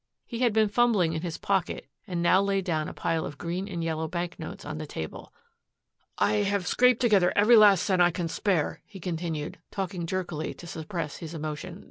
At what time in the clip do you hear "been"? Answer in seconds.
0.51-0.67